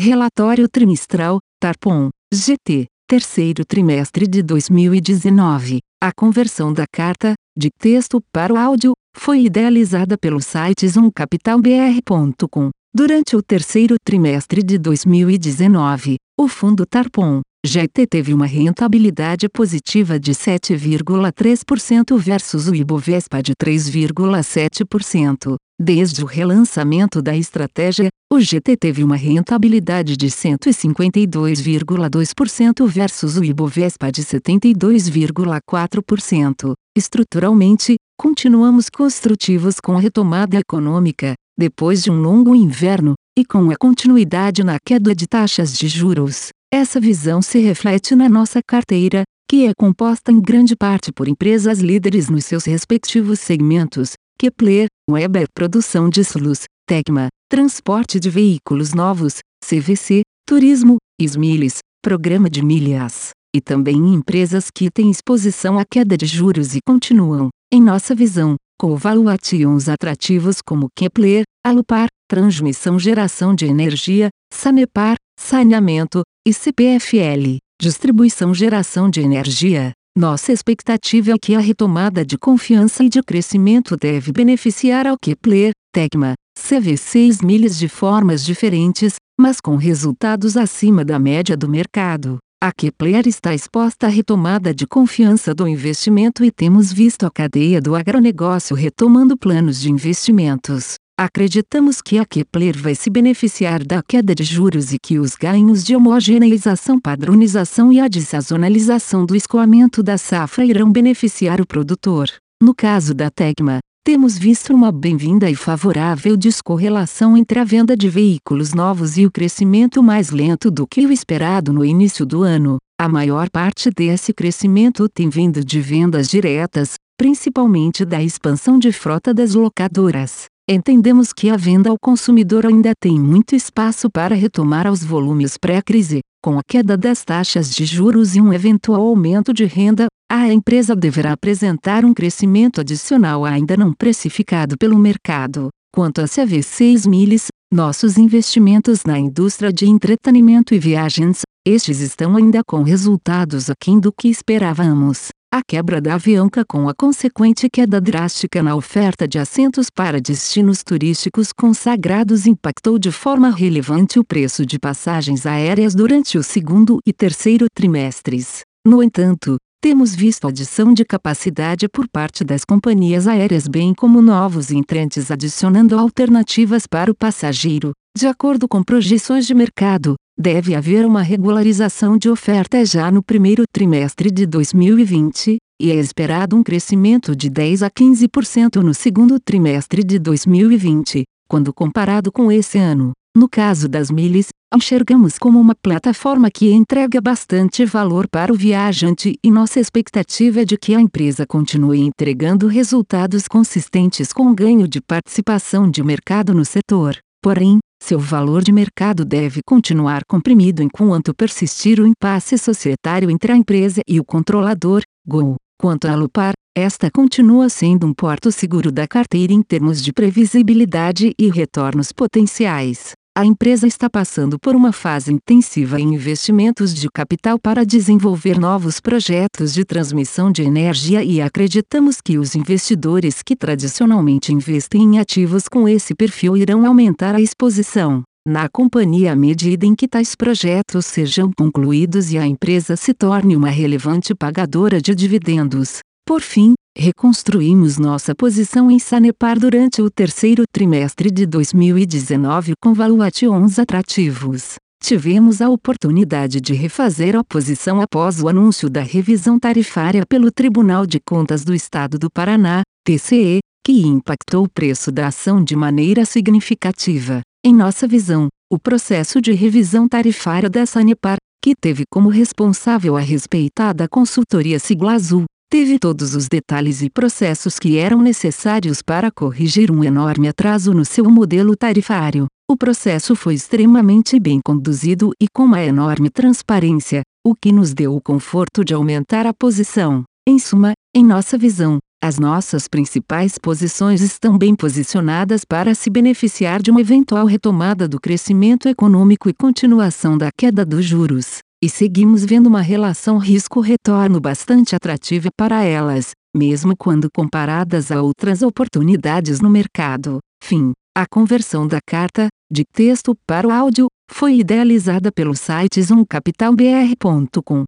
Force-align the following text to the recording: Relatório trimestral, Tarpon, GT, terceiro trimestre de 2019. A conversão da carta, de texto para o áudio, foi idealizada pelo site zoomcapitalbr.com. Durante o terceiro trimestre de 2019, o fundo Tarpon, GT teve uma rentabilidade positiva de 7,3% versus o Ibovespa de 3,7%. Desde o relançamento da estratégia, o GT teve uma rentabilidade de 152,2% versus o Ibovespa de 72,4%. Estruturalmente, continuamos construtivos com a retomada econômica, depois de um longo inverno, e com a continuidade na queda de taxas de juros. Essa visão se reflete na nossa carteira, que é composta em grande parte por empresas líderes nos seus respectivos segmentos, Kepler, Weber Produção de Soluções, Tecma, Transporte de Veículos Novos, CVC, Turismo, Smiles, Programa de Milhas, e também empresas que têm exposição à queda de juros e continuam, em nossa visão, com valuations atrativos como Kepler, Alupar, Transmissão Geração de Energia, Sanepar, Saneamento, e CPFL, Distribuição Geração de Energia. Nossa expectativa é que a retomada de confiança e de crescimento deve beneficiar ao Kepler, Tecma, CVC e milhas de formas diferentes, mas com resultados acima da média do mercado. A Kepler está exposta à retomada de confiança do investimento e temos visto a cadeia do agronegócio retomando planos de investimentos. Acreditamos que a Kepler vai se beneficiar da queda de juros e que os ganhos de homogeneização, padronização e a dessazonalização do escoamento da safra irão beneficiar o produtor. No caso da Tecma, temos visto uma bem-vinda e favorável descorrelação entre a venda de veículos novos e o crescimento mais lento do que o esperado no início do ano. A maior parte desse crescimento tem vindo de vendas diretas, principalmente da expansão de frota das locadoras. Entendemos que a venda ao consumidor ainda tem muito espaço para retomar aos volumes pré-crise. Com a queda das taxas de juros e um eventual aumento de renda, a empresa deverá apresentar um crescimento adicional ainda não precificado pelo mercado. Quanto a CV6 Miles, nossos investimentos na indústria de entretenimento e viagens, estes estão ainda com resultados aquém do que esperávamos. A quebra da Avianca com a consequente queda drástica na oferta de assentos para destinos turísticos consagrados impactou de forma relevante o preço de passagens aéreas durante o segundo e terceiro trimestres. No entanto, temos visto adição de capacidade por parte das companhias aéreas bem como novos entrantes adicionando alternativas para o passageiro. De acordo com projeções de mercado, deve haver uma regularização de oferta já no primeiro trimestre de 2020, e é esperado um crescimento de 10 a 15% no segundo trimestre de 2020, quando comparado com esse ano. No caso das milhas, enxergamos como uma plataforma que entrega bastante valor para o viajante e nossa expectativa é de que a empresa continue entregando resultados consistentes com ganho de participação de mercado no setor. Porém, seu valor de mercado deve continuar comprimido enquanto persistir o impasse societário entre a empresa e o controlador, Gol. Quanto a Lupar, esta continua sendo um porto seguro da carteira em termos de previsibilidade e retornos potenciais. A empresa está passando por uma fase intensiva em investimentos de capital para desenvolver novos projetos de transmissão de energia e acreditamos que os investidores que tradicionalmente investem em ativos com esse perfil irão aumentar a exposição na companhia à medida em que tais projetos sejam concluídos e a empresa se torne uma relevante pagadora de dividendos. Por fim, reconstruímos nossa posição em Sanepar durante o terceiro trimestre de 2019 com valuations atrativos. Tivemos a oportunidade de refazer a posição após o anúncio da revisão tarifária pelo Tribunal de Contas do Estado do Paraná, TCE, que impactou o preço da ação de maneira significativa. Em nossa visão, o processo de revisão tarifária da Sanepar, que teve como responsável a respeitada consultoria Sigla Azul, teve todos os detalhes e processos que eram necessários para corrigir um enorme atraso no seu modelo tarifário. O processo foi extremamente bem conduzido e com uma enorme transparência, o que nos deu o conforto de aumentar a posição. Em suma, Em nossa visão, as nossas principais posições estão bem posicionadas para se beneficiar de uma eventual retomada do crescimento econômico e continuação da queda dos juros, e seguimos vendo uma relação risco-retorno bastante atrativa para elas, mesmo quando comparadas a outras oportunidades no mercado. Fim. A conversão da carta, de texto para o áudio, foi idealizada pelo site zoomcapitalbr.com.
Relatório 0.00 0.68
trimestral, 0.68 1.40
Tarpon, 1.60 2.10
GT, 2.32 2.86
terceiro 3.08 3.64
trimestre 3.64 4.28
de 4.28 4.44
2019. 4.44 5.80
A 6.00 6.12
conversão 6.16 6.72
da 6.72 6.84
carta, 6.86 7.34
de 7.58 7.68
texto 7.76 8.22
para 8.32 8.54
o 8.54 8.56
áudio, 8.56 8.92
foi 9.16 9.40
idealizada 9.40 10.16
pelo 10.16 10.40
site 10.40 10.86
zoomcapitalbr.com. 10.86 12.70
Durante 12.94 13.34
o 13.34 13.42
terceiro 13.42 13.96
trimestre 14.04 14.62
de 14.62 14.78
2019, 14.78 16.14
o 16.38 16.46
fundo 16.46 16.86
Tarpon, 16.86 17.40
GT 17.66 18.06
teve 18.06 18.32
uma 18.32 18.46
rentabilidade 18.46 19.48
positiva 19.48 20.20
de 20.20 20.30
7,3% 20.30 22.16
versus 22.16 22.68
o 22.68 22.74
Ibovespa 22.74 23.42
de 23.42 23.52
3,7%. 23.56 25.56
Desde 25.80 26.24
o 26.24 26.26
relançamento 26.26 27.22
da 27.22 27.36
estratégia, 27.36 28.08
o 28.32 28.40
GT 28.40 28.76
teve 28.76 29.04
uma 29.04 29.14
rentabilidade 29.14 30.16
de 30.16 30.26
152,2% 30.26 32.84
versus 32.84 33.36
o 33.36 33.44
Ibovespa 33.44 34.10
de 34.10 34.24
72,4%. 34.24 36.72
Estruturalmente, 36.96 37.94
continuamos 38.18 38.90
construtivos 38.90 39.78
com 39.78 39.96
a 39.96 40.00
retomada 40.00 40.58
econômica, 40.58 41.34
depois 41.56 42.02
de 42.02 42.10
um 42.10 42.20
longo 42.20 42.56
inverno, 42.56 43.14
e 43.38 43.44
com 43.44 43.70
a 43.70 43.76
continuidade 43.76 44.64
na 44.64 44.78
queda 44.84 45.14
de 45.14 45.28
taxas 45.28 45.78
de 45.78 45.86
juros. 45.86 46.48
Essa 46.74 46.98
visão 46.98 47.40
se 47.40 47.60
reflete 47.60 48.16
na 48.16 48.28
nossa 48.28 48.58
carteira, 48.66 49.22
que 49.48 49.66
é 49.66 49.72
composta 49.78 50.32
em 50.32 50.40
grande 50.40 50.74
parte 50.74 51.12
por 51.12 51.28
empresas 51.28 51.78
líderes 51.78 52.28
nos 52.28 52.44
seus 52.44 52.64
respectivos 52.64 53.38
segmentos, 53.38 54.14
Kepler, 54.38 54.86
Weber 55.10 55.46
Produção 55.52 56.08
de 56.08 56.22
Soluções, 56.22 56.66
Tecma, 56.86 57.26
Transporte 57.50 58.20
de 58.20 58.30
Veículos 58.30 58.94
Novos, 58.94 59.40
CVC, 59.64 60.22
Turismo, 60.46 60.96
Smiles, 61.20 61.78
Programa 62.00 62.48
de 62.48 62.64
Milhas, 62.64 63.30
e 63.54 63.60
também 63.60 63.96
empresas 64.14 64.70
que 64.72 64.90
têm 64.90 65.10
exposição 65.10 65.76
à 65.76 65.84
queda 65.84 66.16
de 66.16 66.24
juros 66.24 66.76
e 66.76 66.78
continuam, 66.86 67.48
em 67.72 67.82
nossa 67.82 68.14
visão, 68.14 68.54
com 68.78 68.94
valuations 68.94 69.88
atrativos 69.88 70.62
como 70.64 70.86
Kepler, 70.96 71.42
Alupar, 71.66 72.06
Transmissão 72.30 72.96
Geração 72.96 73.54
de 73.54 73.66
Energia, 73.66 74.28
Sanepar, 74.54 75.16
Saneamento, 75.38 76.22
e 76.46 76.52
CPFL, 76.54 77.58
Distribuição 77.82 78.54
Geração 78.54 79.10
de 79.10 79.20
Energia. 79.20 79.92
Nossa 80.18 80.50
expectativa 80.50 81.30
é 81.30 81.38
que 81.40 81.54
a 81.54 81.60
retomada 81.60 82.24
de 82.24 82.36
confiança 82.36 83.04
e 83.04 83.08
de 83.08 83.22
crescimento 83.22 83.96
deve 83.96 84.32
beneficiar 84.32 85.06
ao 85.06 85.16
Kepler, 85.16 85.70
Tecma, 85.94 86.34
CVC 86.58 87.28
e 87.40 87.46
milhas 87.46 87.78
de 87.78 87.88
formas 87.88 88.44
diferentes, 88.44 89.14
mas 89.40 89.60
com 89.60 89.76
resultados 89.76 90.56
acima 90.56 91.04
da 91.04 91.20
média 91.20 91.56
do 91.56 91.68
mercado. 91.68 92.38
A 92.60 92.72
Kepler 92.72 93.28
está 93.28 93.54
exposta 93.54 94.06
à 94.06 94.08
retomada 94.08 94.74
de 94.74 94.88
confiança 94.88 95.54
do 95.54 95.68
investimento 95.68 96.44
e 96.44 96.50
temos 96.50 96.92
visto 96.92 97.24
a 97.24 97.30
cadeia 97.30 97.80
do 97.80 97.94
agronegócio 97.94 98.74
retomando 98.74 99.36
planos 99.36 99.80
de 99.80 99.88
investimentos. 99.88 100.96
Acreditamos 101.20 102.00
que 102.00 102.16
a 102.16 102.24
Kepler 102.24 102.80
vai 102.80 102.94
se 102.94 103.10
beneficiar 103.10 103.82
da 103.84 104.00
queda 104.04 104.36
de 104.36 104.44
juros 104.44 104.92
e 104.92 105.00
que 105.00 105.18
os 105.18 105.34
ganhos 105.34 105.82
de 105.82 105.96
homogeneização, 105.96 107.00
padronização 107.00 107.92
e 107.92 107.98
a 107.98 108.06
dessazonalização 108.06 109.26
do 109.26 109.34
escoamento 109.34 110.00
da 110.00 110.16
safra 110.16 110.64
irão 110.64 110.92
beneficiar 110.92 111.60
o 111.60 111.66
produtor. 111.66 112.30
No 112.62 112.72
caso 112.72 113.14
da 113.14 113.30
Tecma, 113.30 113.80
temos 114.04 114.38
visto 114.38 114.72
uma 114.72 114.92
bem-vinda 114.92 115.50
e 115.50 115.56
favorável 115.56 116.36
descorrelação 116.36 117.36
entre 117.36 117.58
a 117.58 117.64
venda 117.64 117.96
de 117.96 118.08
veículos 118.08 118.72
novos 118.72 119.18
e 119.18 119.26
o 119.26 119.30
crescimento 119.32 120.00
mais 120.00 120.30
lento 120.30 120.70
do 120.70 120.86
que 120.86 121.04
o 121.04 121.10
esperado 121.10 121.72
no 121.72 121.84
início 121.84 122.24
do 122.24 122.44
ano. 122.44 122.76
A 122.96 123.08
maior 123.08 123.50
parte 123.50 123.90
desse 123.90 124.32
crescimento 124.32 125.08
tem 125.08 125.28
vindo 125.28 125.64
de 125.64 125.80
vendas 125.80 126.28
diretas, 126.28 126.94
principalmente 127.16 128.04
da 128.04 128.22
expansão 128.22 128.78
de 128.78 128.92
frota 128.92 129.34
das 129.34 129.54
locadoras. 129.54 130.46
Entendemos 130.70 131.32
que 131.32 131.48
a 131.48 131.56
venda 131.56 131.88
ao 131.88 131.96
consumidor 131.98 132.66
ainda 132.66 132.92
tem 133.00 133.18
muito 133.18 133.56
espaço 133.56 134.10
para 134.10 134.34
retomar 134.34 134.86
aos 134.86 135.02
volumes 135.02 135.56
pré-crise. 135.56 136.20
Com 136.44 136.58
a 136.58 136.62
queda 136.62 136.94
das 136.94 137.24
taxas 137.24 137.74
de 137.74 137.86
juros 137.86 138.36
e 138.36 138.40
um 138.42 138.52
eventual 138.52 139.00
aumento 139.00 139.54
de 139.54 139.64
renda, 139.64 140.08
a 140.30 140.52
empresa 140.52 140.94
deverá 140.94 141.32
apresentar 141.32 142.04
um 142.04 142.12
crescimento 142.12 142.82
adicional 142.82 143.46
ainda 143.46 143.78
não 143.78 143.94
precificado 143.94 144.76
pelo 144.76 144.98
mercado. 144.98 145.70
Quanto 145.90 146.20
a 146.20 146.24
CV6 146.24 147.08
Miles, 147.08 147.46
nossos 147.72 148.18
investimentos 148.18 149.04
na 149.06 149.18
indústria 149.18 149.72
de 149.72 149.86
entretenimento 149.86 150.74
e 150.74 150.78
viagens, 150.78 151.40
estes 151.66 152.00
estão 152.00 152.36
ainda 152.36 152.60
com 152.62 152.82
resultados 152.82 153.70
aquém 153.70 153.98
do 153.98 154.12
que 154.12 154.28
esperávamos. 154.28 155.28
A 155.50 155.62
quebra 155.66 155.98
da 155.98 156.12
Avianca 156.12 156.62
com 156.62 156.90
a 156.90 156.94
consequente 156.94 157.70
queda 157.70 157.98
drástica 158.02 158.62
na 158.62 158.76
oferta 158.76 159.26
de 159.26 159.38
assentos 159.38 159.88
para 159.88 160.20
destinos 160.20 160.82
turísticos 160.82 161.54
consagrados 161.54 162.46
impactou 162.46 162.98
de 162.98 163.10
forma 163.10 163.48
relevante 163.48 164.18
o 164.18 164.24
preço 164.24 164.66
de 164.66 164.78
passagens 164.78 165.46
aéreas 165.46 165.94
durante 165.94 166.36
o 166.36 166.42
segundo 166.42 167.00
e 167.06 167.14
terceiro 167.14 167.64
trimestres. 167.74 168.60
No 168.86 169.02
entanto, 169.02 169.56
temos 169.80 170.14
visto 170.14 170.46
adição 170.46 170.92
de 170.92 171.02
capacidade 171.02 171.88
por 171.88 172.06
parte 172.06 172.44
das 172.44 172.62
companhias 172.62 173.26
aéreas 173.26 173.66
bem 173.66 173.94
como 173.94 174.20
novos 174.20 174.70
entrantes 174.70 175.30
adicionando 175.30 175.98
alternativas 175.98 176.86
para 176.86 177.10
o 177.10 177.14
passageiro. 177.14 177.92
De 178.14 178.26
acordo 178.26 178.68
com 178.68 178.82
projeções 178.82 179.46
de 179.46 179.54
mercado, 179.54 180.14
deve 180.38 180.76
haver 180.76 181.04
uma 181.04 181.20
regularização 181.20 182.16
de 182.16 182.30
oferta 182.30 182.84
já 182.84 183.10
no 183.10 183.22
primeiro 183.22 183.64
trimestre 183.72 184.30
de 184.30 184.46
2020, 184.46 185.56
e 185.80 185.90
é 185.90 185.94
esperado 185.96 186.56
um 186.56 186.62
crescimento 186.62 187.34
de 187.34 187.50
10 187.50 187.82
a 187.82 187.90
15% 187.90 188.76
no 188.76 188.94
segundo 188.94 189.40
trimestre 189.40 190.04
de 190.04 190.18
2020, 190.18 191.24
quando 191.48 191.74
comparado 191.74 192.30
com 192.30 192.52
esse 192.52 192.78
ano. 192.78 193.10
No 193.36 193.48
caso 193.48 193.88
das 193.88 194.10
milhas, 194.10 194.48
enxergamos 194.74 195.38
como 195.38 195.60
uma 195.60 195.74
plataforma 195.74 196.50
que 196.50 196.72
entrega 196.72 197.20
bastante 197.20 197.84
valor 197.84 198.28
para 198.28 198.52
o 198.52 198.56
viajante 198.56 199.38
e 199.42 199.50
nossa 199.50 199.80
expectativa 199.80 200.62
é 200.62 200.64
de 200.64 200.76
que 200.76 200.94
a 200.94 201.00
empresa 201.00 201.46
continue 201.46 202.00
entregando 202.00 202.66
resultados 202.66 203.46
consistentes 203.48 204.32
com 204.32 204.54
ganho 204.54 204.86
de 204.86 205.00
participação 205.00 205.90
de 205.90 206.02
mercado 206.02 206.52
no 206.52 206.64
setor. 206.64 207.16
Porém, 207.40 207.78
seu 208.00 208.18
valor 208.18 208.62
de 208.62 208.72
mercado 208.72 209.24
deve 209.24 209.60
continuar 209.62 210.22
comprimido 210.26 210.82
enquanto 210.82 211.34
persistir 211.34 212.00
o 212.00 212.06
impasse 212.06 212.56
societário 212.56 213.30
entre 213.30 213.52
a 213.52 213.56
empresa 213.56 214.00
e 214.06 214.20
o 214.20 214.24
controlador, 214.24 215.02
Gol. 215.26 215.56
Quanto 215.80 216.06
a 216.06 216.14
Lupar, 216.14 216.54
esta 216.76 217.10
continua 217.10 217.68
sendo 217.68 218.06
um 218.06 218.14
porto 218.14 218.50
seguro 218.50 218.90
da 218.90 219.06
carteira 219.06 219.52
em 219.52 219.62
termos 219.62 220.02
de 220.02 220.12
previsibilidade 220.12 221.32
e 221.38 221.50
retornos 221.50 222.12
potenciais. 222.12 223.17
A 223.38 223.46
empresa 223.46 223.86
está 223.86 224.10
passando 224.10 224.58
por 224.58 224.74
uma 224.74 224.90
fase 224.90 225.32
intensiva 225.32 226.00
em 226.00 226.12
investimentos 226.12 226.92
de 226.92 227.08
capital 227.08 227.56
para 227.56 227.86
desenvolver 227.86 228.58
novos 228.58 228.98
projetos 228.98 229.72
de 229.72 229.84
transmissão 229.84 230.50
de 230.50 230.64
energia 230.64 231.22
e 231.22 231.40
acreditamos 231.40 232.20
que 232.20 232.36
os 232.36 232.56
investidores 232.56 233.40
que 233.40 233.54
tradicionalmente 233.54 234.52
investem 234.52 235.02
em 235.02 235.18
ativos 235.20 235.68
com 235.68 235.88
esse 235.88 236.16
perfil 236.16 236.56
irão 236.56 236.84
aumentar 236.84 237.36
a 237.36 237.40
exposição 237.40 238.24
na 238.44 238.68
companhia 238.68 239.34
à 239.34 239.36
medida 239.36 239.86
em 239.86 239.94
que 239.94 240.08
tais 240.08 240.34
projetos 240.34 241.06
sejam 241.06 241.52
concluídos 241.56 242.32
e 242.32 242.38
a 242.38 242.44
empresa 242.44 242.96
se 242.96 243.14
torne 243.14 243.54
uma 243.54 243.70
relevante 243.70 244.34
pagadora 244.34 245.00
de 245.00 245.14
dividendos. 245.14 246.00
Por 246.26 246.42
fim, 246.42 246.74
reconstruímos 246.98 247.96
nossa 247.96 248.34
posição 248.34 248.90
em 248.90 248.98
Sanepar 248.98 249.56
durante 249.56 250.02
o 250.02 250.10
terceiro 250.10 250.64
trimestre 250.72 251.30
de 251.30 251.46
2019 251.46 252.72
com 252.82 252.92
valuations 252.92 253.78
atrativos. 253.78 254.74
Tivemos 255.00 255.62
a 255.62 255.70
oportunidade 255.70 256.60
de 256.60 256.74
refazer 256.74 257.36
a 257.36 257.44
posição 257.44 258.00
após 258.00 258.42
o 258.42 258.48
anúncio 258.48 258.90
da 258.90 259.00
revisão 259.00 259.60
tarifária 259.60 260.26
pelo 260.28 260.50
Tribunal 260.50 261.06
de 261.06 261.20
Contas 261.24 261.64
do 261.64 261.72
Estado 261.72 262.18
do 262.18 262.28
Paraná, 262.28 262.82
TCE, 263.06 263.60
que 263.86 264.04
impactou 264.04 264.64
o 264.64 264.68
preço 264.68 265.12
da 265.12 265.28
ação 265.28 265.62
de 265.62 265.76
maneira 265.76 266.24
significativa. 266.24 267.42
Em 267.64 267.72
nossa 267.72 268.08
visão, 268.08 268.48
o 268.70 268.76
processo 268.76 269.40
de 269.40 269.52
revisão 269.52 270.08
tarifária 270.08 270.68
da 270.68 270.84
Sanepar, 270.84 271.36
que 271.62 271.74
teve 271.80 272.02
como 272.10 272.28
responsável 272.28 273.16
a 273.16 273.20
respeitada 273.20 274.08
consultoria 274.08 274.80
Sigla 274.80 275.12
Azul, 275.12 275.44
teve 275.70 275.98
todos 275.98 276.34
os 276.34 276.48
detalhes 276.48 277.02
e 277.02 277.10
processos 277.10 277.78
que 277.78 277.98
eram 277.98 278.22
necessários 278.22 279.02
para 279.02 279.30
corrigir 279.30 279.90
um 279.90 280.02
enorme 280.02 280.48
atraso 280.48 280.94
no 280.94 281.04
seu 281.04 281.30
modelo 281.30 281.76
tarifário. 281.76 282.46
O 282.70 282.76
processo 282.76 283.36
foi 283.36 283.54
extremamente 283.54 284.38
bem 284.40 284.60
conduzido 284.64 285.30
e 285.40 285.46
com 285.46 285.64
uma 285.64 285.82
enorme 285.82 286.30
transparência, 286.30 287.22
o 287.46 287.54
que 287.54 287.72
nos 287.72 287.94
deu 287.94 288.14
o 288.14 288.20
conforto 288.20 288.84
de 288.84 288.94
aumentar 288.94 289.46
a 289.46 289.52
posição. 289.52 290.24
Em 290.48 290.58
suma, 290.58 290.92
Em 291.14 291.24
nossa 291.24 291.58
visão, 291.58 291.98
as 292.22 292.38
nossas 292.38 292.88
principais 292.88 293.58
posições 293.58 294.20
estão 294.20 294.58
bem 294.58 294.74
posicionadas 294.74 295.64
para 295.64 295.94
se 295.94 296.10
beneficiar 296.10 296.82
de 296.82 296.90
uma 296.90 297.00
eventual 297.00 297.46
retomada 297.46 298.08
do 298.08 298.20
crescimento 298.20 298.88
econômico 298.88 299.48
e 299.48 299.54
continuação 299.54 300.36
da 300.36 300.50
queda 300.56 300.84
dos 300.84 301.04
juros, 301.04 301.58
e 301.82 301.88
seguimos 301.88 302.44
vendo 302.44 302.66
uma 302.66 302.80
relação 302.80 303.38
risco-retorno 303.38 304.40
bastante 304.40 304.96
atrativa 304.96 305.48
para 305.56 305.82
elas, 305.84 306.32
mesmo 306.54 306.96
quando 306.96 307.28
comparadas 307.32 308.10
a 308.10 308.20
outras 308.20 308.62
oportunidades 308.62 309.60
no 309.60 309.70
mercado. 309.70 310.38
Fim. 310.62 310.92
A 311.16 311.26
conversão 311.26 311.86
da 311.86 311.98
carta, 312.06 312.48
de 312.70 312.84
texto 312.84 313.34
para 313.46 313.66
o 313.66 313.72
áudio, 313.72 314.06
foi 314.30 314.58
idealizada 314.58 315.32
pelo 315.32 315.54
site 315.54 316.00
zoomcapitalbr.com. 316.00 317.84